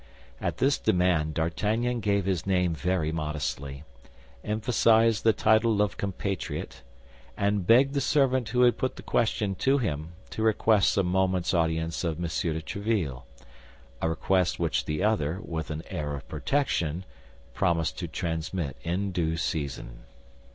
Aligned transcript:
At 0.41 0.57
this 0.57 0.79
demand 0.79 1.35
D'Artagnan 1.35 1.99
gave 1.99 2.25
his 2.25 2.47
name 2.47 2.73
very 2.73 3.11
modestly, 3.11 3.83
emphasized 4.43 5.23
the 5.23 5.31
title 5.31 5.79
of 5.79 5.95
compatriot, 5.95 6.81
and 7.37 7.67
begged 7.67 7.93
the 7.93 8.01
servant 8.01 8.49
who 8.49 8.63
had 8.63 8.79
put 8.79 8.95
the 8.95 9.03
question 9.03 9.53
to 9.57 9.77
him 9.77 10.13
to 10.31 10.41
request 10.41 10.97
a 10.97 11.03
moment's 11.03 11.53
audience 11.53 12.03
of 12.03 12.15
M. 12.17 12.23
de 12.23 12.27
Tréville—a 12.63 14.09
request 14.09 14.59
which 14.59 14.85
the 14.85 15.03
other, 15.03 15.39
with 15.43 15.69
an 15.69 15.83
air 15.87 16.15
of 16.15 16.27
protection, 16.27 17.05
promised 17.53 17.99
to 17.99 18.07
transmit 18.07 18.77
in 18.81 19.11
due 19.11 19.37
season. 19.37 19.99